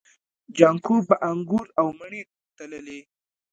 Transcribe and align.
جانکو 0.57 0.95
به 1.07 1.15
انګور 1.29 1.67
او 1.79 1.87
مڼې 1.99 2.21
تللې. 2.57 2.99